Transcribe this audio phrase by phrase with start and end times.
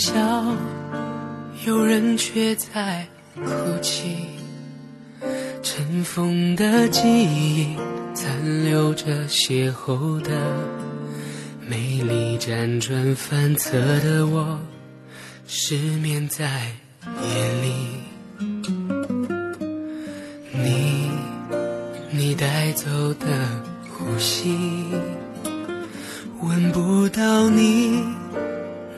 [0.00, 0.14] 笑，
[1.66, 3.42] 有人却在哭
[3.82, 4.16] 泣。
[5.62, 7.76] 尘封的记忆，
[8.14, 10.30] 残留着邂逅的
[11.68, 14.58] 美丽，辗转反侧的我，
[15.46, 16.72] 失眠在
[17.04, 17.68] 夜里。
[20.50, 21.10] 你，
[22.10, 23.26] 你带走的
[23.90, 24.56] 呼吸，
[26.40, 28.02] 闻不到你，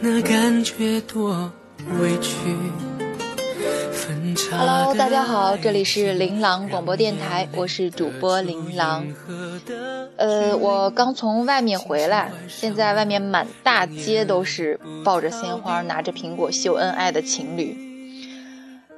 [0.05, 1.53] 那感觉多
[2.00, 2.34] 委屈。
[4.50, 9.06] Hello，大家好，这里是琳琅广播电台，我是主播琳琅。
[10.17, 17.78] 呃，我刚从外面回来，现在外面满大街都是抱着鲜花、拿着苹果秀恩爱的情侣。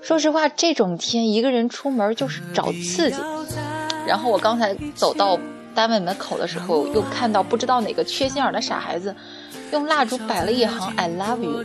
[0.00, 3.18] 说实话，这种天一个人出门就是找刺激。
[4.06, 5.38] 然后我刚才走到
[5.74, 9.14] 单位门口的时候，又看到不知道哪个缺心眼的傻孩子，
[9.72, 11.64] 用蜡烛摆了一行 “I love you”。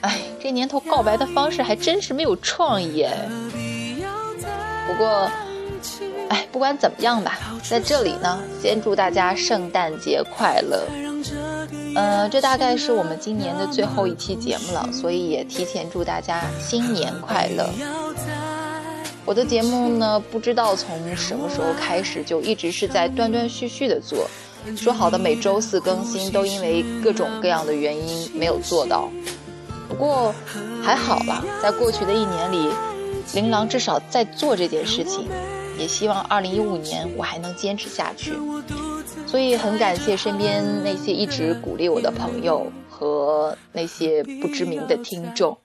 [0.00, 3.28] 哎，这年头告白的方式还真是没有创意哎。
[4.86, 5.30] 不过，
[6.28, 10.86] 哎，不管怎么样吧，在这里呢，先祝大家圣诞节快乐。
[11.94, 17.68] 呃，这大概是我们今年的最后一期节目了，所以也提前祝大家新年快乐。
[19.24, 24.28] 我的节目呢，不知道从什么时候开始就一直是在断断续续的做，
[24.76, 29.08] 说好的每周四更新，都因为各种各样的原因没有做到。
[29.88, 30.34] 不过
[30.82, 32.68] 还好吧，在过去的一年里，
[33.34, 35.28] 琳琅至少在做这件事情，
[35.78, 38.32] 也希望二零一五年我还能坚持下去。
[39.26, 45.58] 所以很感谢身边那些一直鼓励我的朋友和那些不知名的听众。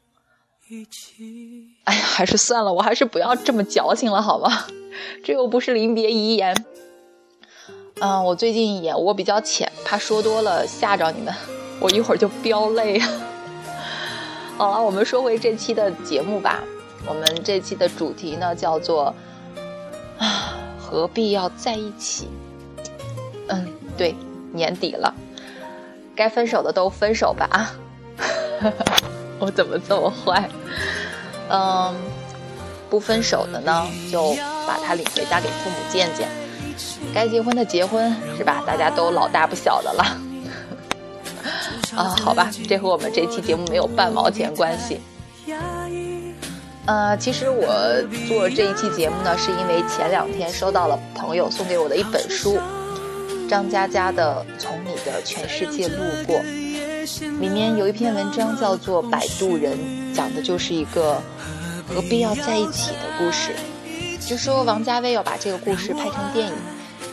[1.86, 4.66] 哎呀，还是算了，我还是不要这么矫情了，好吗？
[5.24, 6.66] 这又不是临别遗言。
[8.00, 11.34] 嗯，我最近眼窝比较浅，怕说多了吓着你们，
[11.80, 13.10] 我一会儿就飙泪啊。
[14.58, 16.64] 好了，我们说回这期的节目吧。
[17.08, 19.14] 我们这期的主题呢，叫做
[20.20, 22.28] “啊，何必要在一起？”
[23.50, 24.16] 嗯，对，
[24.52, 25.14] 年底了，
[26.16, 27.72] 该分手的都分手吧啊！
[29.40, 30.50] 我怎么这么坏？
[31.50, 31.96] 嗯，
[32.90, 34.36] 不分手的呢，就
[34.68, 36.28] 把他领回家给父母见见。
[37.14, 38.64] 该结婚的结婚，是吧？
[38.66, 40.04] 大家都老大不小的了。
[41.96, 45.00] 啊，好吧，这和我们这期节目没有半毛钱关系。
[46.86, 47.68] 呃，其实我
[48.28, 52.60] 做这一期节目呢，是因为前两天收到了朋友送给我的一本书，
[53.50, 56.40] 张嘉佳的《从你的全世界路过》，
[57.40, 59.78] 里面有一篇文章叫做《摆渡人》，
[60.16, 61.22] 讲的就是一个
[61.88, 63.52] 何必要在一起的故事。
[64.28, 66.54] 据说王家卫要把这个故事拍成电影。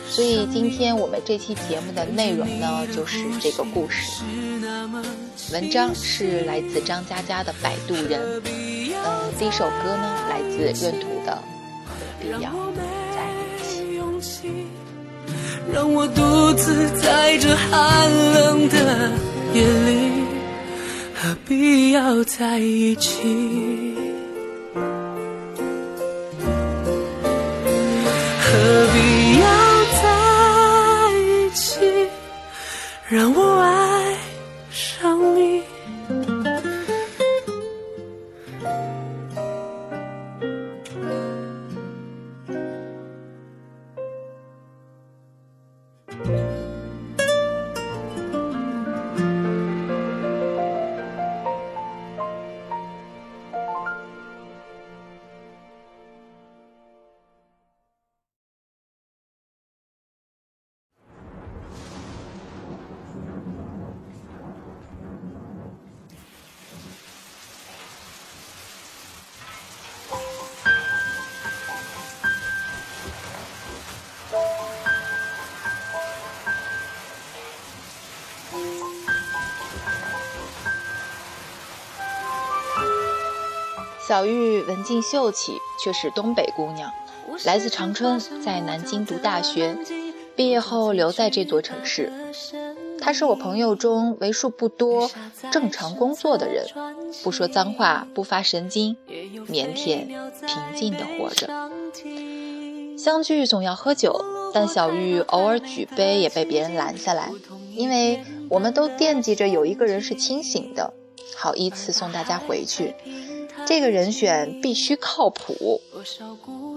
[0.09, 4.21] 所以今天我们这期节目的内容呢，就是这个故事。
[5.53, 11.31] 文章是来自张嘉佳的《摆渡人》，嗯，第一首歌呢来自闰土的
[11.85, 12.51] 《何必要
[13.15, 14.43] 在一起》。
[15.73, 19.09] 让我独自在这寒冷的
[19.53, 20.11] 夜里，
[21.15, 23.84] 何必要在一起？
[84.07, 86.91] 小玉文静秀气，却是东北姑娘，
[87.43, 89.75] 来自长春，在南京读大学，
[90.35, 92.11] 毕业后留在这座城市。
[93.01, 95.09] 她是我朋友中为数不多
[95.51, 96.67] 正常工作的人，
[97.23, 98.95] 不说脏话，不发神经，
[99.49, 100.05] 腼腆
[100.45, 101.49] 平静地活着。
[102.97, 104.23] 相聚总要喝酒，
[104.53, 107.31] 但小玉偶尔举杯也被别人拦下来，
[107.73, 110.93] 因为我们都惦记着有一个人是清醒的，
[111.35, 112.93] 好依次送大家回去。
[113.67, 115.81] 这个人选必须靠谱，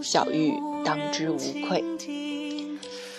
[0.03, 0.55] 小玉
[0.85, 1.37] 当之无
[1.69, 1.85] 愧。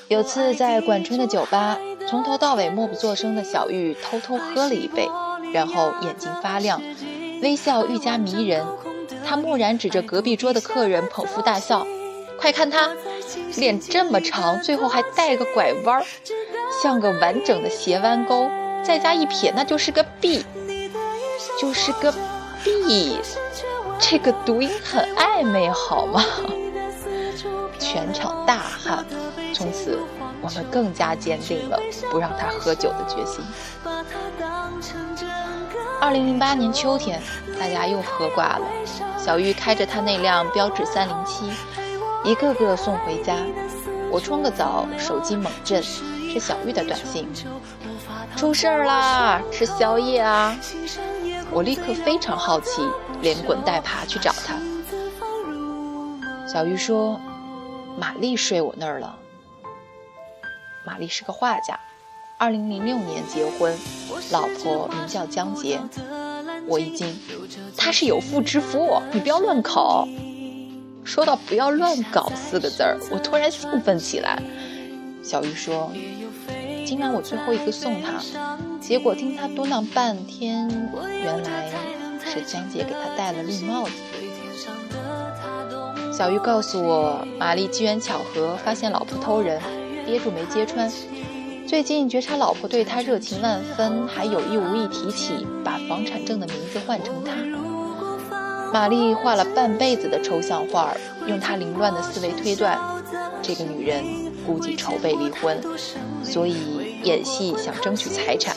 [0.07, 1.77] 有次在管春的酒吧，
[2.07, 5.07] 从头到尾默不作声的小玉偷偷喝了一杯，
[5.53, 6.81] 然后眼睛发亮，
[7.43, 8.65] 微笑愈加迷人。
[9.23, 11.85] 他蓦然指着隔壁桌的客人，捧腹大笑
[12.39, 12.89] ：“快看他，
[13.57, 16.05] 脸这么长，最后还带个拐弯儿，
[16.81, 18.49] 像个完整的斜弯钩，
[18.83, 20.43] 再加一撇，那就是个 B，
[21.59, 22.11] 就是个
[22.63, 23.19] B。
[23.99, 26.23] 这个读音很暧昧，好吗？”
[27.79, 29.05] 全场大汗。
[29.53, 29.99] 从此，
[30.41, 31.79] 我们更加坚定了
[32.11, 33.43] 不让他喝酒的决心。
[35.99, 37.21] 二零零八年秋天，
[37.59, 38.61] 大家又喝挂了。
[39.17, 41.51] 小玉开着他那辆标致三零七，
[42.23, 43.35] 一个个送回家。
[44.11, 47.27] 我冲个澡，手机猛震，是小玉的短信
[48.37, 50.55] ：“出事儿啦，吃宵夜啊！”
[51.59, 52.81] 我立刻非常好奇，
[53.21, 54.57] 连滚带爬去找他。
[56.47, 57.19] 小玉说
[57.99, 59.19] ：“玛丽睡我那儿了。”
[60.87, 61.77] 玛丽是个画家，
[62.37, 63.77] 二零零六年结婚，
[64.31, 65.81] 老婆名叫江杰。
[66.65, 67.13] 我一惊，
[67.75, 70.07] 他是有妇之夫，你不要乱搞。
[71.03, 74.41] 说到“不要乱搞”四个字儿，我突然兴奋起来。
[75.21, 75.91] 小玉说
[76.89, 78.19] ：“今晚我最后一个送他，
[78.81, 80.67] 结果听他嘟囔半天，
[81.21, 81.69] 原来
[82.25, 83.91] 是江姐给他戴了绿帽子。”
[86.11, 89.61] 小玉告诉我，玛丽机缘巧合发现老婆偷人。
[90.03, 90.91] 憋住没揭穿，
[91.67, 97.33] 最近觉察老婆对他热情万分，还有意无意提起把房产证的名字换成他。
[98.73, 100.91] 玛丽画了半辈子的抽象画，
[101.27, 102.79] 用她凌乱的思维推断，
[103.43, 104.03] 这个女人
[104.47, 105.61] 估计筹备离婚，
[106.23, 108.55] 所以演戏想争取财产。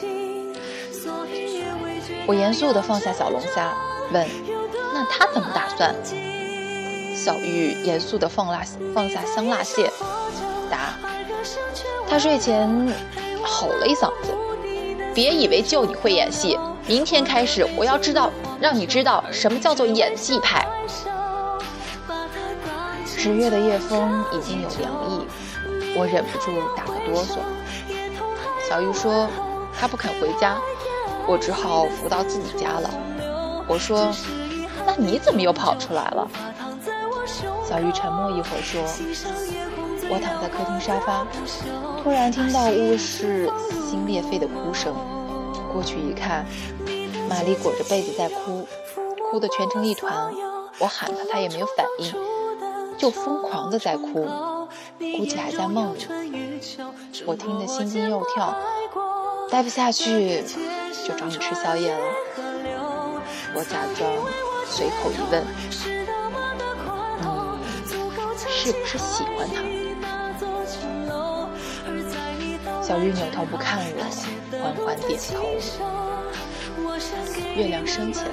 [2.26, 3.72] 我严肃地放下小龙虾，
[4.12, 4.26] 问
[4.94, 5.94] ：“那他怎么打算？”
[7.16, 8.62] 小玉严肃地放辣
[8.94, 9.90] 放下香辣蟹，
[10.70, 10.94] 答。
[12.08, 12.68] 他睡前
[13.42, 14.34] 吼了一嗓子
[15.14, 18.30] ：“别以为就你会演戏，明天开始我要知道，
[18.60, 20.66] 让你知道什么叫做演技派。”
[23.06, 25.26] 十月的夜风已经有凉意，
[25.96, 27.38] 我忍不住打个哆嗦。
[28.68, 29.28] 小玉说
[29.78, 30.56] ：“她不肯回家，
[31.26, 32.90] 我只好扶到自己家了。”
[33.68, 34.12] 我说
[34.86, 36.28] ：“那你怎么又跑出来了？”
[37.68, 38.82] 小玉沉默一会儿说。
[40.10, 41.26] 我躺在客厅沙发，
[42.02, 44.92] 突然听到卧室撕心裂肺的哭声。
[45.72, 46.44] 过去一看，
[47.30, 48.66] 玛丽裹着被子在哭，
[49.30, 50.30] 哭得蜷成一团。
[50.78, 52.12] 我喊她，她也没有反应，
[52.98, 54.26] 就疯狂的在哭，
[55.16, 56.06] 估计还在梦里。
[57.26, 58.56] 我听得心惊肉跳，
[59.50, 60.42] 待不下去，
[61.06, 62.00] 就找你吃宵夜了。
[63.54, 64.10] 我假装
[64.66, 65.44] 随口一问
[68.44, 69.62] ：“你是不是喜欢他？”
[72.82, 74.02] 小玉扭头不看我，
[74.62, 75.44] 缓缓点头。
[77.54, 78.32] 月亮升起来，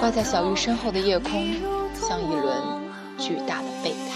[0.00, 1.30] 挂在小玉身后的夜空，
[1.94, 2.56] 像一轮
[3.18, 4.11] 巨大的备胎。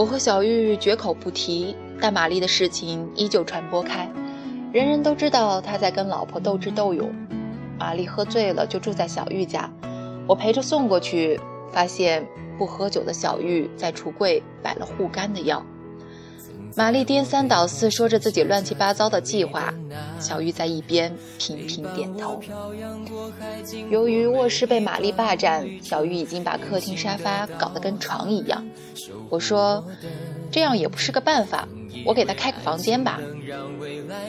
[0.00, 4.10] 我和小玉绝口不提，但玛丽的事情依旧传播开，
[4.72, 7.14] 人人都知道他在跟老婆斗智斗勇。
[7.78, 9.70] 玛丽喝醉了，就住在小玉家，
[10.26, 11.38] 我陪着送过去，
[11.70, 12.26] 发现
[12.56, 15.62] 不喝酒的小玉在橱柜摆了护肝的药。
[16.76, 19.74] 玛丽颠三倒四说着自己乱七八糟的计划，
[20.18, 22.40] 小玉在一边频频点头。
[23.90, 28.64] 由于卧室被玛丽霸占，小玉已经把客厅沙发搞得跟床一样。
[29.28, 29.84] 我说
[30.50, 31.68] ：“这样也不是个办法，
[32.04, 33.20] 我给他开个房间吧。”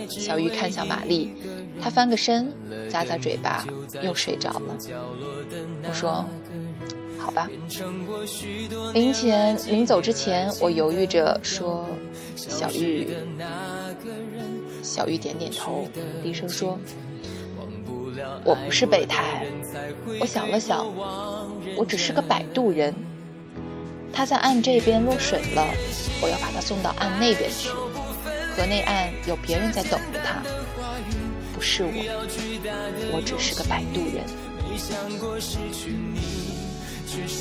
[0.10, 1.34] 小玉看向玛丽，
[1.82, 2.54] 她翻个身，
[2.90, 3.66] 咂咂嘴巴，
[4.02, 4.78] 又睡着了。
[5.88, 6.26] 我说。
[7.24, 7.48] 好吧，
[8.96, 11.88] 临前临走之前，我犹豫着说
[12.36, 13.08] ：“小玉。”
[14.82, 15.88] 小玉点点头，
[16.24, 16.80] 低声说
[18.44, 19.46] ：“我不是备胎。”
[20.20, 20.84] 我想了想，
[21.78, 22.92] 我只是个摆渡人。
[24.14, 25.66] 他在岸这边落水了，
[26.22, 27.70] 我要把他送到岸那边去。
[28.56, 30.44] 河内岸有别人在等着他，
[31.54, 31.92] 不是我，
[33.14, 34.24] 我只是个摆渡人。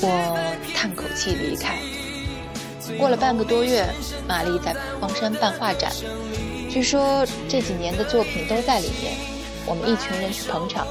[0.01, 0.37] 我
[0.73, 1.77] 叹口气离开，
[2.97, 3.85] 过了半个多月，
[4.27, 5.91] 玛丽在荒山办画展，
[6.69, 9.13] 据说这几年的作品都在里面。
[9.65, 10.87] 我们一群人去捧场，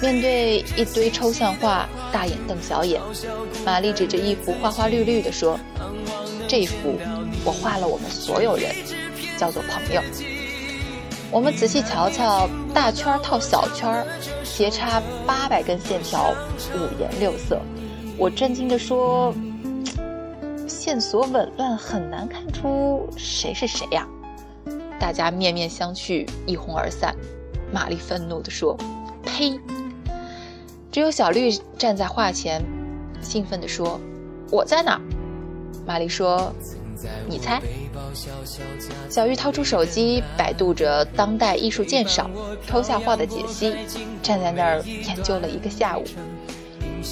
[0.00, 3.00] 面对一堆抽象画，大眼瞪小眼。
[3.64, 5.58] 玛丽指着一幅花花绿绿的说
[6.46, 6.98] ：“这幅
[7.44, 8.74] 我画了我们所有人，
[9.38, 10.02] 叫做朋友。”
[11.32, 14.06] 我们仔细瞧瞧，大圈套小圈，
[14.44, 16.32] 斜插八百根线条，
[16.74, 17.60] 五颜六色。
[18.18, 19.34] 我震惊地说
[20.68, 24.06] ：“线索紊乱，很难看出谁是谁呀！”
[25.00, 27.14] 大家面面相觑，一哄而散。
[27.72, 28.76] 玛丽愤怒地说
[29.24, 29.58] ：“呸！”
[30.96, 32.64] 只有小绿站在画前，
[33.20, 34.00] 兴奋地说
[34.50, 35.00] ：“我在哪儿？”
[35.84, 36.50] 玛丽说
[37.28, 37.60] ：“你猜。”
[39.10, 42.30] 小玉掏出手机，百度着当代艺术鉴赏、
[42.66, 43.74] 抽象画的解析，
[44.22, 46.04] 站在那儿研究了一个下午。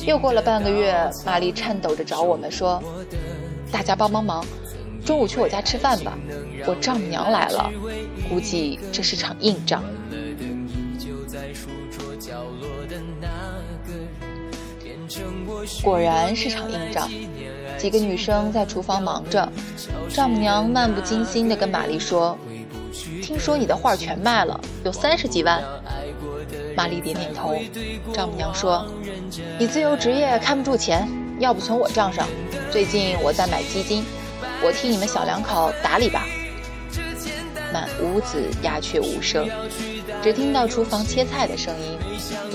[0.06, 2.82] 又过了半个月，玛丽颤抖着找我们说
[3.70, 4.42] ：“大家帮帮忙，
[5.04, 6.16] 中午去我家吃饭吧，
[6.66, 7.70] 我丈母娘来了，
[8.30, 9.84] 估计这是场硬仗。”
[15.82, 17.10] 果然是场硬仗。
[17.76, 19.50] 几个女生在厨房忙着，
[20.08, 22.38] 丈母娘漫不经心地跟玛丽说
[23.20, 25.62] ：“听说你的画全卖了，有三十几万。”
[26.76, 27.56] 玛丽点点头。
[28.12, 28.86] 丈母娘说
[29.58, 31.06] ：“你自由职业看不住钱，
[31.38, 32.26] 要不存我账上。
[32.70, 34.04] 最近我在买基金，
[34.62, 36.24] 我替你们小两口打理吧。”
[37.72, 39.48] 满屋子鸦雀无声，
[40.22, 41.98] 只听到厨房切菜的声音。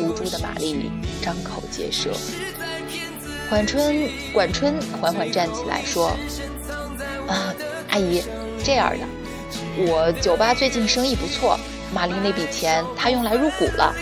[0.01, 0.89] 无助的玛丽
[1.21, 2.11] 张口结舌。
[3.49, 6.15] 管春，管春缓缓站起来说
[7.27, 7.53] ：“啊，
[7.89, 8.23] 阿姨，
[8.63, 9.05] 这样的，
[9.75, 11.59] 我酒吧最近生意不错，
[11.91, 13.93] 玛丽那笔钱她用来入股了。”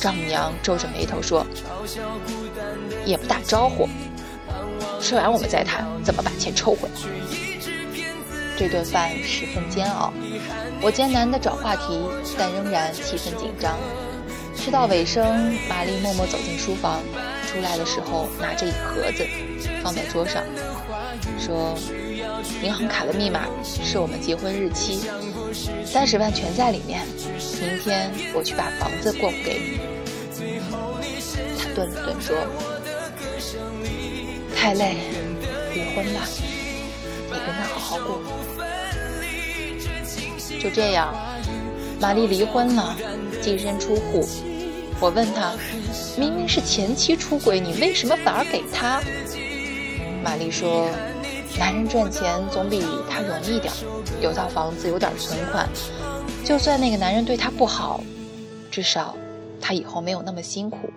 [0.00, 1.46] 丈母娘皱着眉头说
[3.04, 3.86] ：“也不打招呼，
[5.00, 6.94] 吃完我们再谈怎么把钱抽回来。”
[8.56, 10.12] 这顿饭十分煎熬，
[10.80, 12.00] 我艰难地找话题，
[12.38, 13.76] 但仍然气氛紧张。
[14.56, 17.00] 吃到尾声，玛丽默默走进书房。
[17.52, 19.26] 出来的时候拿着一盒子，
[19.82, 20.42] 放在桌上，
[21.38, 21.76] 说
[22.64, 25.00] ：“银行卡的密码是我们结婚日期，
[25.84, 27.06] 三十万全在里面。
[27.60, 29.78] 明天我去把房子过户给你。”
[31.60, 32.34] 他顿了顿说
[34.56, 34.96] ：“太累，
[35.74, 36.26] 离婚吧，
[37.26, 38.22] 你跟他好好过。”
[40.58, 41.14] 就这样，
[42.00, 42.96] 玛丽离婚了，
[43.42, 44.26] 净身出户。
[45.02, 45.52] 我问他
[46.16, 49.02] ：“明明是前妻出轨，你为什么反而给他？”
[50.22, 50.88] 玛丽说
[51.58, 52.80] ：“男人赚钱总比
[53.10, 53.74] 他容易点，
[54.20, 55.68] 有套房子，有点存款，
[56.44, 58.00] 就算那个男人对她不好，
[58.70, 59.16] 至少
[59.60, 60.88] 他以后没有那么辛苦。”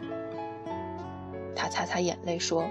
[1.56, 2.64] 他擦擦眼泪说：“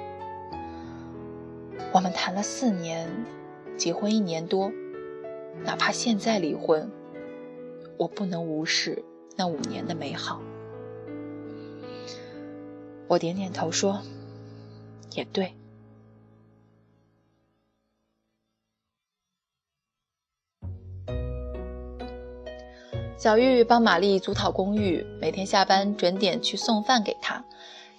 [1.90, 3.10] 我们谈了四年，
[3.76, 4.70] 结婚一年多，
[5.64, 6.88] 哪怕现在离婚，
[7.96, 9.02] 我不能无视
[9.34, 10.40] 那五年的美好。”
[13.06, 14.00] 我点点头说
[15.14, 15.54] ：“也对。”
[23.16, 27.44] 小玉帮玛丽租套公寓，每天下班准点去送饭给她，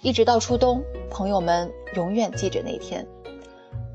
[0.02, 3.06] 一直到初冬，朋友们永远记着那天。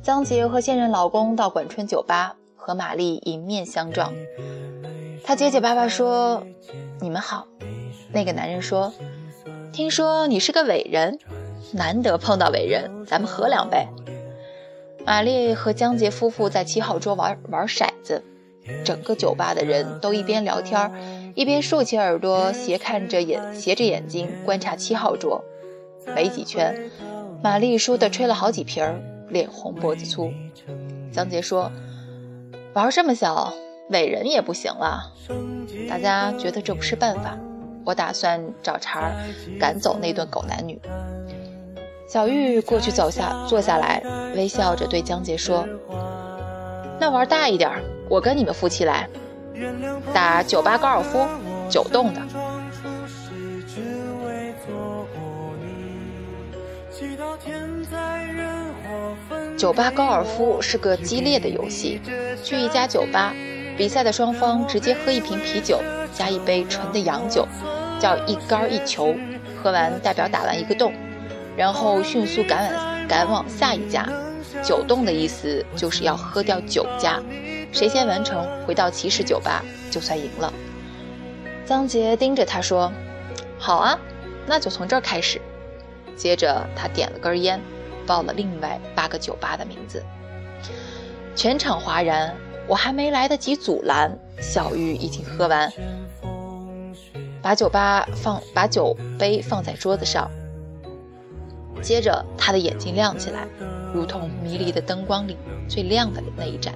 [0.01, 4.13] 江杰和现任老公到管春酒吧，和玛丽迎面相撞。
[5.23, 6.45] 他结结巴巴说
[6.99, 7.47] ：“你们好。”
[8.11, 8.91] 那个男人说。
[9.71, 11.17] 听说你是个伟人，
[11.71, 13.87] 难得碰到伟人，咱们喝两杯。
[15.05, 18.21] 玛丽和江杰夫妇在七号桌玩玩骰子，
[18.83, 20.91] 整个酒吧的人都一边聊天，
[21.35, 25.41] 一边竖起耳朵斜看着眼，斜着眼睛观察七号桌。
[26.15, 26.91] 没几圈，
[27.41, 28.83] 玛丽输的吹了好几瓶，
[29.29, 30.33] 脸红脖子粗。
[31.13, 31.71] 江杰说
[32.73, 33.53] ：“玩这么小，
[33.89, 35.13] 伟人也不行了。”
[35.87, 37.37] 大家觉得这不是办法。
[37.85, 39.13] 我打算找茬儿
[39.59, 40.79] 赶走那对狗男女。
[42.07, 44.03] 小玉过去走下坐下来，
[44.35, 45.65] 微笑着对江杰说
[46.99, 47.71] ：“那玩大一点，
[48.09, 49.07] 我跟你们夫妻来
[50.13, 51.25] 打酒吧高尔夫，
[51.69, 52.21] 九洞的。”
[59.57, 62.01] 酒吧高尔夫是个激烈的游戏，
[62.43, 63.33] 去一家酒吧，
[63.77, 65.79] 比赛的双方直接喝一瓶啤酒。
[66.13, 67.47] 加一杯纯的洋酒，
[67.99, 69.15] 叫一杆一球，
[69.61, 70.93] 喝完代表打完一个洞，
[71.55, 74.07] 然后迅速赶往赶往下一家。
[74.63, 77.21] 九洞的意思就是要喝掉九家，
[77.71, 80.53] 谁先完成回到起始酒吧就算赢了。
[81.65, 82.91] 张杰盯着他说
[83.57, 83.97] ：“好啊，
[84.45, 85.41] 那就从这儿开始。”
[86.17, 87.59] 接着他点了根烟，
[88.05, 90.03] 报了另外八个酒吧的名字。
[91.35, 92.35] 全场哗然，
[92.67, 95.71] 我还没来得及阻拦，小玉已经喝完，
[97.41, 100.29] 把酒吧放，把酒杯放在桌子上。
[101.81, 103.47] 接着，他的眼睛亮起来，
[103.93, 105.37] 如同迷离的灯光里
[105.69, 106.73] 最亮的那一盏。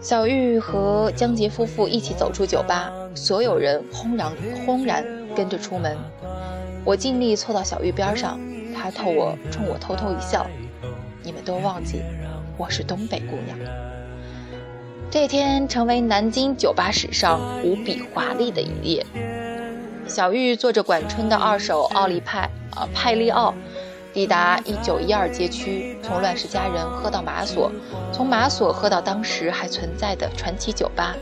[0.00, 4.30] 小玉和江杰夫妇一起走出酒吧，所有人轰然
[4.66, 5.96] 轰然跟着出门。
[6.84, 8.38] 我尽力凑到小玉边上，
[8.74, 10.46] 她透我冲我偷偷一笑
[11.22, 12.02] ：“你们都忘记
[12.58, 13.58] 我是东北姑娘。”
[15.14, 19.06] 这天成为南京酒吧史上无比华丽的一夜。
[20.08, 22.50] 小玉坐着管春的二手奥利派。
[22.74, 23.54] 呃，派利奥
[24.12, 27.70] 抵达一九一二街区，从乱世佳人喝到马索，
[28.12, 31.14] 从马索喝到当时还存在的传奇酒吧，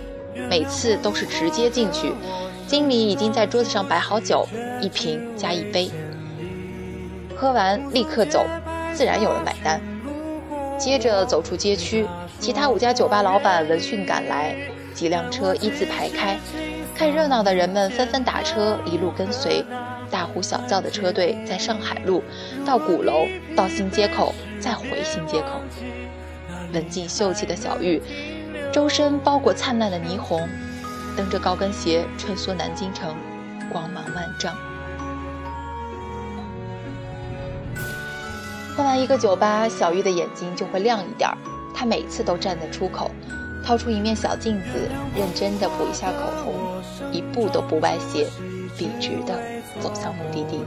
[0.49, 2.14] 每次都是直接进去，
[2.66, 4.49] 经理已经在桌子上摆好酒，
[4.80, 5.90] 一瓶加一杯，
[7.37, 8.46] 喝完立刻走，
[8.94, 9.78] 自然有人买单。
[10.78, 12.06] 接着走出街区，
[12.42, 14.56] 其他五家酒吧老板闻讯赶来，
[14.92, 16.37] 几辆车一字排开，
[16.92, 19.64] 看热闹的人们纷纷打车，一路跟随。
[20.11, 22.20] 大呼小叫的车队在上海路
[22.66, 25.61] 到鼓楼，到新街口，再回新街口。
[26.75, 28.02] 文静秀气的小玉，
[28.72, 30.49] 周身包裹灿烂的霓虹，
[31.16, 33.14] 蹬着高跟鞋穿梭南京城，
[33.70, 34.52] 光芒万丈。
[38.76, 41.38] 换完一个酒吧，小玉的眼睛就会亮一点儿。
[41.83, 43.11] 他每次都站在出口，
[43.64, 46.55] 掏出一面小镜子，认真地补一下口红，
[47.11, 48.25] 一步都不歪斜，
[48.79, 49.37] 笔直的。
[49.81, 50.61] 走向目的地，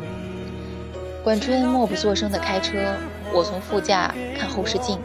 [1.23, 2.97] 管春默不作声地开车，
[3.31, 4.99] 我从副驾看后视镜。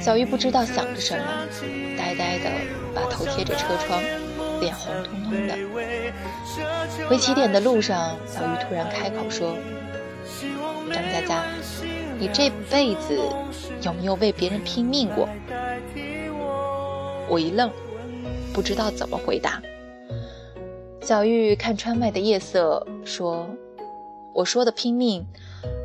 [0.00, 1.24] 小玉不知道想着什么，
[1.96, 2.50] 呆呆地
[2.92, 4.02] 把头贴着车窗，
[4.58, 5.54] 脸红彤彤的。
[7.08, 9.56] 回起点的路上，小玉突然开口说
[10.92, 11.44] ：“张佳佳，
[12.18, 13.16] 你这辈子
[13.82, 15.28] 有没有为别人拼命过？”
[17.30, 17.70] 我一愣，
[18.52, 19.62] 不知道怎么回答。
[21.00, 23.48] 小玉看窗外的夜色，说
[24.34, 25.24] ：“我说的拼命，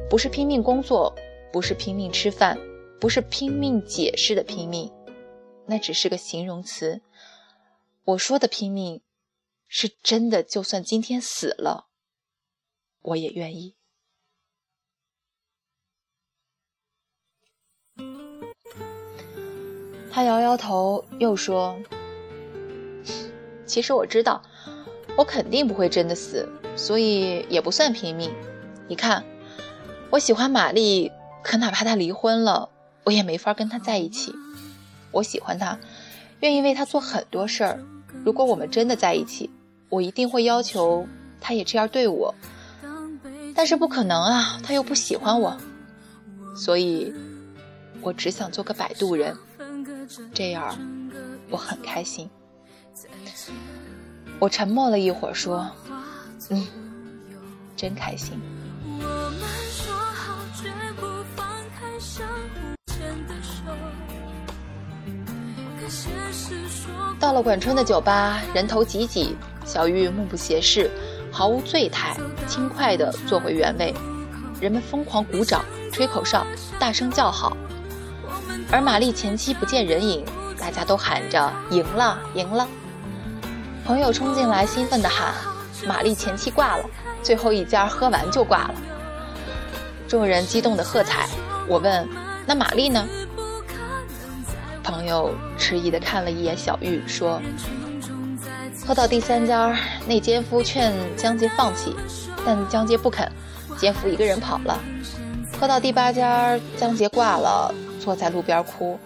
[0.09, 1.13] 不是拼命工作，
[1.51, 2.57] 不是拼命吃饭，
[2.99, 4.91] 不是拼命解释的拼命，
[5.65, 7.01] 那只是个形容词。
[8.05, 9.01] 我说的拼命，
[9.67, 11.87] 是真的，就算今天死了，
[13.01, 13.75] 我也愿意。”
[20.13, 21.75] 他摇摇头，又说
[23.65, 24.41] ：“其实我知道。”
[25.15, 28.31] 我肯定不会真的死，所以也不算拼命。
[28.87, 29.23] 你看，
[30.09, 31.11] 我喜欢玛丽，
[31.43, 32.69] 可哪怕她离婚了，
[33.03, 34.33] 我也没法跟她在一起。
[35.11, 35.77] 我喜欢她，
[36.39, 37.79] 愿意为她做很多事儿。
[38.25, 39.51] 如果我们真的在一起，
[39.89, 41.07] 我一定会要求
[41.39, 42.33] 她也这样对我。
[43.53, 45.55] 但是不可能啊，她又不喜欢我，
[46.55, 47.13] 所以，
[48.01, 49.37] 我只想做个摆渡人，
[50.33, 50.77] 这样
[51.49, 52.29] 我很开心。
[54.39, 55.69] 我沉默了一会儿，说
[56.49, 56.67] ：“嗯，
[57.75, 58.39] 真开心。”
[67.19, 69.35] 到了管春的酒吧，人头挤挤，
[69.65, 70.91] 小玉目不斜视，
[71.31, 73.93] 毫无醉态，轻快地坐回原位。
[74.59, 76.45] 人们疯狂鼓掌、吹口哨、
[76.79, 77.55] 大声叫好，
[78.71, 80.25] 而玛丽前妻不见人影，
[80.59, 82.67] 大家都喊着：“赢了，赢了！”
[83.85, 85.33] 朋友冲进来，兴奋地喊
[85.85, 86.85] ：“玛丽前妻挂了，
[87.21, 88.75] 最后一家喝完就挂了。”
[90.07, 91.27] 众人激动地喝彩。
[91.67, 92.07] 我问
[92.45, 93.07] ：“那玛丽呢？”
[94.83, 97.41] 朋友迟疑地看了一眼小玉，说
[98.85, 99.75] ：“喝到第三家，
[100.05, 101.95] 那奸夫劝江杰放弃，
[102.45, 103.31] 但江杰不肯，
[103.77, 104.77] 奸夫一个人跑了。
[105.63, 108.99] 喝到第八家，江杰挂了，坐在路边哭。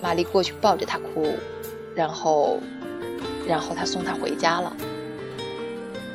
[0.00, 1.36] 玛丽过去抱着他哭，
[1.94, 2.58] 然后……”
[3.46, 4.74] 然后他送她回家了。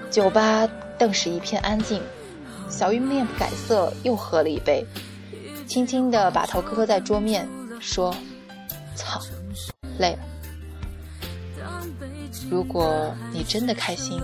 [0.09, 2.01] 酒吧顿时一片安静。
[2.71, 4.83] 小玉面不改色，又喝了一杯，
[5.67, 7.47] 轻轻地把头磕在桌面，
[7.79, 8.11] 说
[8.97, 9.21] ：“操，
[9.99, 10.19] 累了。
[12.49, 14.19] 如果你真的开心，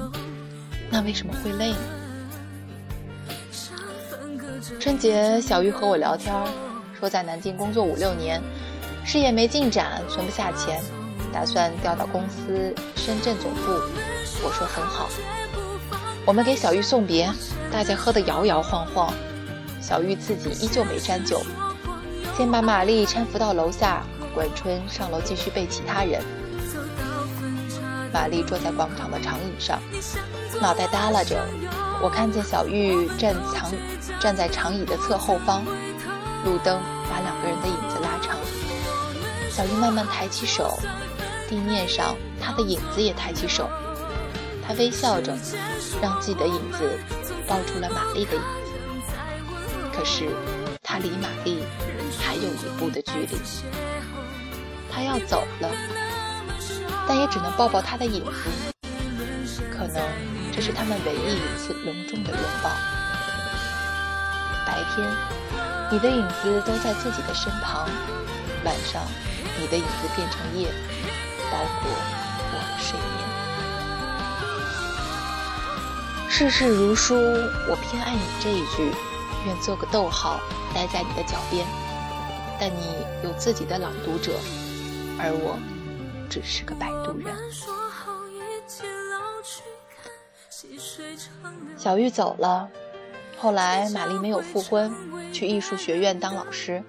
[0.90, 1.78] 那为什么会累呢？”
[4.80, 6.34] 春节，小玉和我聊天，
[7.00, 8.42] 说在南京工作五六年，
[9.06, 10.82] 事业没进展，存不下钱。
[11.32, 13.72] 打算调到公司深圳总部，
[14.44, 15.08] 我说很好。
[16.26, 17.30] 我们给小玉送别，
[17.72, 19.14] 大家喝得摇摇晃晃，
[19.82, 21.42] 小玉自己依旧没沾酒，
[22.36, 26.24] 先把玛丽搀扶到楼下，管春上楼继续背其他人。
[28.12, 29.80] 玛丽坐在广场的长椅上，
[30.62, 31.46] 脑袋耷拉着，
[32.02, 33.72] 我看见小玉站长
[34.20, 35.64] 站在长椅的侧后方，
[36.44, 36.80] 路灯
[37.10, 38.38] 把两个人的影子拉长。
[39.50, 40.78] 小玉慢慢抬起手，
[41.50, 43.70] 地面上他的影子也抬起手。
[44.68, 45.36] 他微笑着，
[46.02, 47.00] 让自己的影子
[47.48, 49.14] 抱住了玛丽的影子。
[49.94, 50.28] 可是
[50.84, 51.64] 他离玛丽
[52.20, 53.38] 还有一步的距离。
[54.92, 55.70] 他要走了，
[57.08, 58.75] 但也只能抱抱他的影子。
[59.86, 60.02] 可能
[60.52, 62.72] 这是他们唯一一次隆重的拥抱。
[64.66, 65.08] 白天，
[65.92, 67.88] 你的影子都在自己的身旁；
[68.64, 69.04] 晚上，
[69.60, 70.70] 你的影子变成夜，
[71.52, 71.92] 包裹
[72.52, 73.06] 我的睡眠。
[76.28, 77.14] 世事如书，
[77.70, 78.92] 我偏爱你这一句，
[79.46, 80.40] 愿做个逗号，
[80.74, 81.64] 待在你的脚边。
[82.60, 84.32] 但你有自己的朗读者，
[85.20, 85.60] 而我
[86.28, 87.36] 只是个摆渡人。
[91.78, 92.68] 小玉走了，
[93.38, 94.94] 后来玛丽没有复婚，
[95.34, 96.84] 去艺术学院当老师，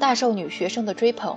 [0.00, 1.36] 大受女学生的追捧。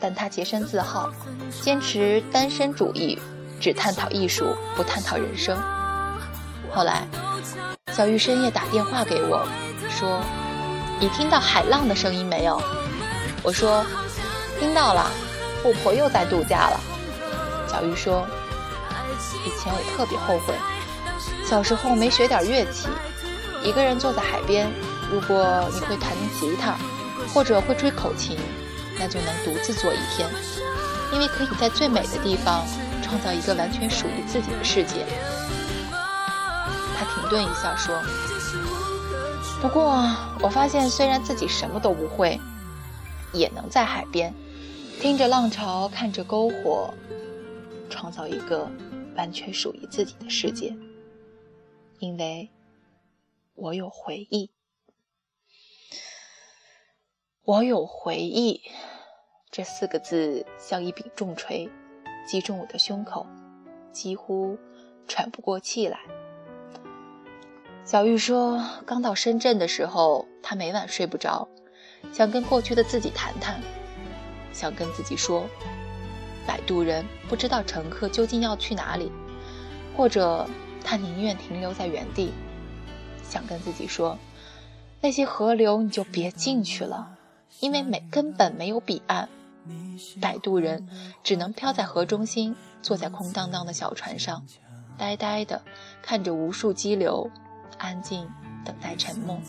[0.00, 1.12] 但她洁身自好，
[1.60, 3.16] 坚持单身主义，
[3.60, 5.56] 只探讨艺术，不探讨人生。
[6.72, 7.06] 后来，
[7.92, 9.46] 小玉深夜打电话给我，
[9.88, 10.20] 说
[10.98, 12.60] ：“你听到海浪的声音没有？”
[13.44, 13.84] 我说
[14.58, 15.08] ：“听到了，
[15.62, 16.80] 富婆又在度假了。”
[17.70, 18.26] 小玉说
[19.46, 20.54] ：“以前我特别后悔。”
[21.52, 22.88] 小时候没学点乐器，
[23.62, 24.72] 一个人坐在海边。
[25.10, 26.10] 如果你会弹
[26.40, 26.78] 吉他，
[27.34, 28.38] 或者会吹口琴，
[28.98, 30.26] 那就能独自坐一天，
[31.12, 32.64] 因为可以在最美的地方
[33.02, 35.04] 创造一个完全属于自己的世界。
[36.96, 38.00] 他停顿一下说
[39.60, 40.02] ：“不过
[40.40, 42.40] 我发现，虽然自己什么都不会，
[43.34, 44.32] 也能在海边，
[45.02, 46.94] 听着浪潮，看着篝火，
[47.90, 48.66] 创造一个
[49.16, 50.74] 完全属于自己的世界。”
[52.02, 52.50] 因为
[53.54, 54.50] 我有回忆，
[57.44, 58.60] 我有回忆，
[59.52, 61.70] 这四个字像一柄重锤，
[62.26, 63.24] 击中我的胸口，
[63.92, 64.58] 几乎
[65.06, 66.00] 喘不过气来。
[67.84, 71.48] 小玉说，刚到深圳的时候，她每晚睡不着，
[72.12, 73.60] 想跟过去的自己谈谈，
[74.52, 75.46] 想跟自己说，
[76.48, 79.12] 摆渡人不知道乘客究竟要去哪里，
[79.96, 80.44] 或者。
[80.84, 82.32] 他宁愿停留在原地，
[83.28, 84.18] 想跟自己说
[85.00, 87.16] ：“那些河流你就别进去了，
[87.60, 89.28] 因为没根本没有彼岸。”
[90.20, 90.88] 摆渡人
[91.22, 94.44] 只能漂在河中心，坐在空荡荡的小船上，
[94.98, 95.62] 呆呆的
[96.02, 97.30] 看着无数激流，
[97.78, 98.28] 安静
[98.64, 99.40] 等待沉没。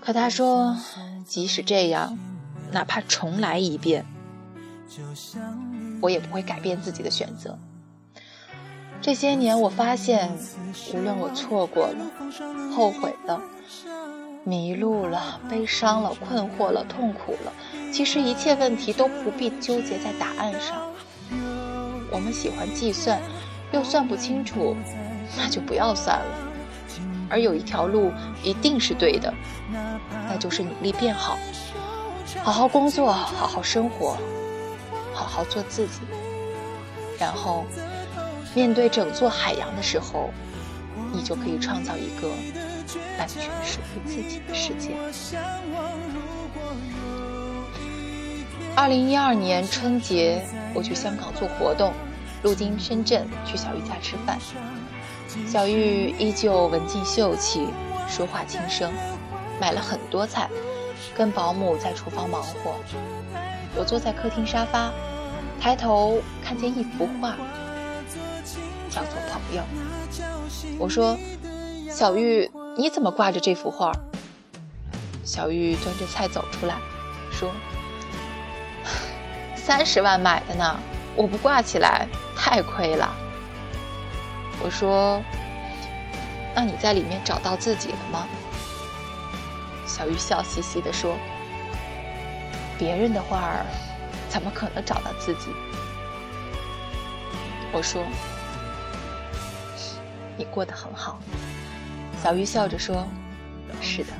[0.00, 0.76] 可他说
[1.24, 2.18] ：“即使这样，
[2.72, 4.04] 哪怕重来一遍，
[6.00, 7.56] 我也不会改变自己的选择。”
[9.02, 10.30] 这些年，我发现，
[10.92, 11.96] 无论我错过了、
[12.76, 13.40] 后悔了、
[14.44, 17.52] 迷路了、悲伤了、困惑了、痛苦了，
[17.90, 20.82] 其实一切问题都不必纠结在答案上。
[22.12, 23.18] 我们喜欢计算，
[23.72, 24.76] 又算不清楚，
[25.34, 26.38] 那就不要算了。
[27.30, 29.32] 而有一条路一定是对的，
[30.28, 31.38] 那就是努力变好，
[32.42, 34.18] 好好工作，好好生活，
[35.14, 36.00] 好好做自己，
[37.18, 37.64] 然后。
[38.54, 40.30] 面对整座海洋的时候，
[41.12, 42.28] 你就可以创造一个
[43.18, 44.90] 完全属于自己的世界。
[48.76, 50.42] 二零一二年春节，
[50.74, 51.92] 我去香港做活动，
[52.42, 54.38] 路经深圳，去小玉家吃饭。
[55.46, 57.68] 小玉依旧文静秀气，
[58.08, 58.92] 说话轻声，
[59.60, 60.48] 买了很多菜，
[61.14, 62.74] 跟保姆在厨房忙活。
[63.76, 64.90] 我坐在客厅沙发，
[65.60, 67.36] 抬头看见一幅画。
[68.90, 69.62] 叫做朋友。
[70.78, 71.16] 我说
[71.90, 73.92] ：“小玉，你怎么挂着这幅画？”
[75.24, 76.76] 小玉端着菜走出来，
[77.30, 77.52] 说
[79.54, 80.76] ：“三十万买的呢，
[81.14, 83.14] 我不挂起来太亏了。”
[84.62, 85.22] 我说
[86.54, 88.26] ：“那你在里面找到自己了吗？”
[89.86, 91.16] 小玉笑嘻嘻地说
[92.76, 93.64] ：“别人的画儿，
[94.28, 95.50] 怎么可能找到自己？”
[97.72, 98.02] 我说。
[100.40, 101.20] 你过得很好，
[102.22, 103.06] 小鱼笑着说
[103.82, 104.14] ：“是的，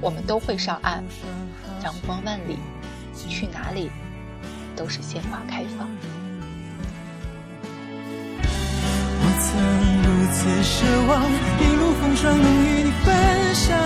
[0.00, 1.02] 我们都会上岸，
[1.82, 2.56] 阳光万里，
[3.12, 3.90] 去哪里
[4.76, 5.88] 都是鲜花开放。”
[9.18, 9.50] 我曾
[10.04, 11.20] 如此奢望，
[11.58, 13.10] 一路风霜能与你分
[13.52, 13.76] 享，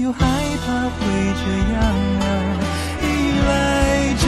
[0.00, 0.24] 又害
[0.64, 0.96] 怕会
[1.36, 1.44] 这
[1.74, 1.76] 样
[2.22, 2.24] 啊，
[3.02, 3.06] 依
[3.46, 3.50] 赖
[4.14, 4.24] 着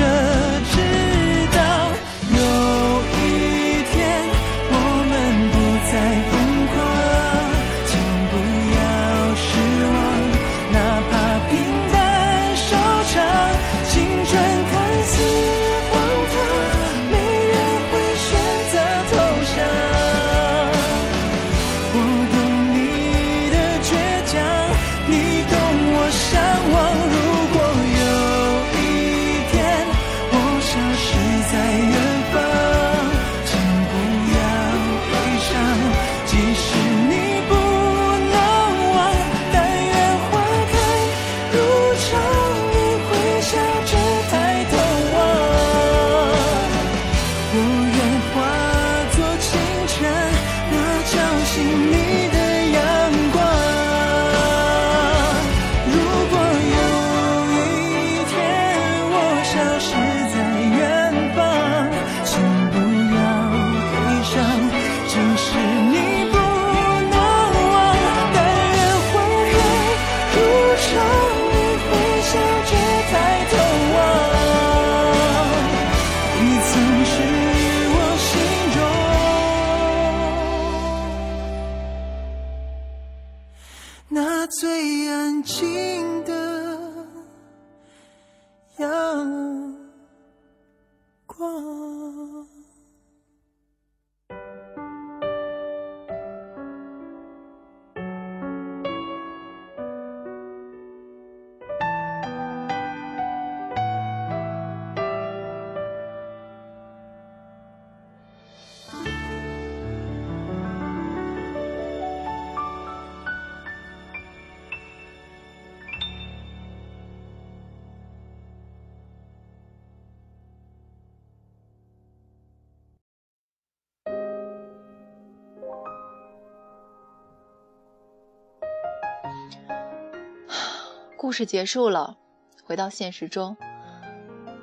[131.21, 132.17] 故事结束了，
[132.65, 133.55] 回到现实中，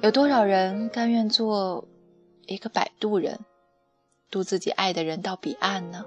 [0.01, 1.87] 有多少人甘愿做
[2.47, 3.41] 一个摆渡人，
[4.31, 6.03] 渡自己爱的人到彼岸呢？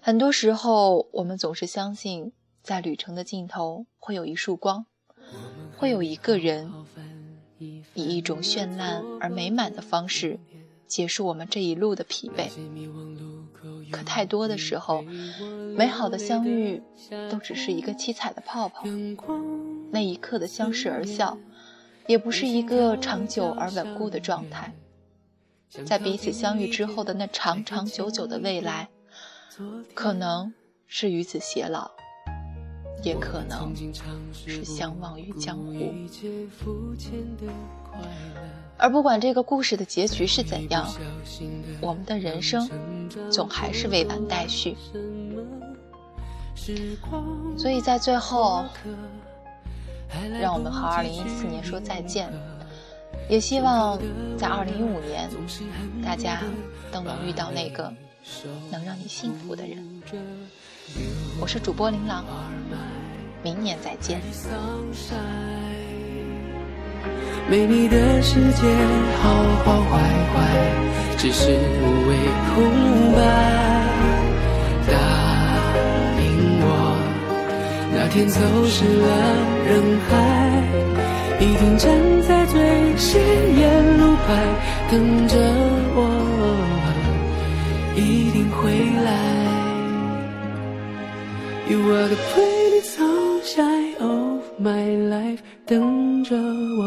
[0.00, 4.84] 很多时候，我们总是相信，在旅程的尽头会有一束光，
[5.78, 6.70] 会有一个人，
[7.56, 10.38] 以一种绚烂而美满的方式
[10.86, 12.50] 结束我们这一路的疲惫。
[13.90, 15.02] 可太多的时候，
[15.76, 16.82] 美好的相遇
[17.30, 18.84] 都只是一个七彩的泡泡。
[19.90, 21.36] 那一刻的相视而笑，
[22.06, 24.72] 也不是一个长久而稳固的状态。
[25.84, 28.88] 在彼此相遇之后的那长长久久的未来，
[29.94, 30.52] 可能
[30.86, 31.90] 是与子偕老，
[33.04, 33.72] 也可能
[34.32, 35.94] 是相忘于江湖。
[38.80, 40.88] 而不管这个故事的结局是怎样，
[41.80, 42.68] 我们的人生
[43.30, 44.76] 总还是未完待续。
[47.56, 48.64] 所以在最后，
[50.40, 52.32] 让我们和2014年说再见，
[53.28, 53.98] 也希望
[54.38, 55.30] 在2015年，
[56.02, 56.40] 大家
[56.90, 57.92] 都能遇到那个
[58.70, 60.02] 能让你幸福的人。
[61.40, 62.24] 我是主播琳琅，
[63.42, 64.20] 明年再见。
[67.48, 68.66] 没你的世界，
[69.22, 69.30] 好
[69.64, 69.98] 好坏
[70.32, 70.36] 坏，
[71.16, 72.10] 只是无谓
[72.54, 72.54] 空
[73.12, 73.18] 白。
[74.86, 74.92] 答
[76.20, 76.24] 应
[76.62, 76.66] 我，
[77.92, 79.08] 那天走失了
[79.66, 79.70] 人
[80.08, 80.12] 海，
[81.40, 81.90] 一定站
[82.22, 82.54] 在最
[82.96, 83.20] 显
[83.58, 83.60] 眼
[83.98, 84.28] 路牌，
[84.90, 85.34] 等着
[85.96, 85.98] 我，
[87.96, 88.60] 一定会
[89.04, 89.08] 来。
[91.68, 95.38] You are the pretty sunshine of my life，
[95.70, 96.84] 等着我。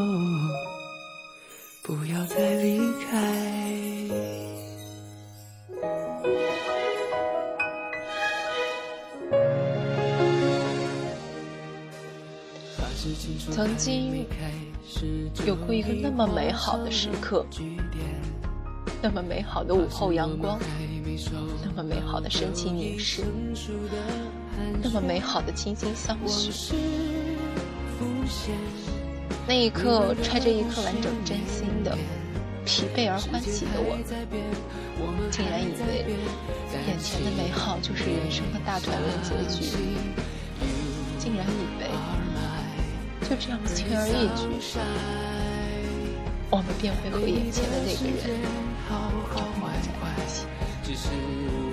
[1.81, 3.33] 不要再离开。
[13.53, 14.25] 曾经
[15.45, 17.45] 有过一个那么美好的时刻，
[19.01, 20.59] 那么美好的午后阳光，
[21.63, 23.23] 那么美好的深情凝视，
[24.81, 26.51] 那么美好的倾心相许。
[29.45, 31.97] 那一刻，揣着一颗完整真心的
[32.65, 33.97] 疲惫而欢喜的我，
[35.29, 36.05] 竟然以为
[36.87, 39.65] 眼前的美好就是人生的大团圆结局，
[41.19, 41.83] 竟然以为
[43.27, 44.47] 就这样轻而易举，
[46.49, 48.95] 我们便会和眼前的那个人永
[49.67, 51.72] 远在一起。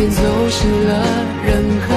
[0.00, 1.04] 天走失了
[1.44, 1.94] 人海，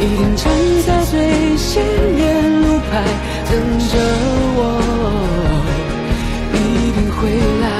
[0.00, 0.50] 一定站
[0.86, 1.84] 在最显
[2.16, 3.04] 眼路牌，
[3.50, 3.98] 等着
[4.56, 4.58] 我，
[6.54, 6.56] 一
[6.96, 7.18] 定会
[7.60, 7.79] 来。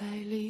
[0.00, 0.49] 百里。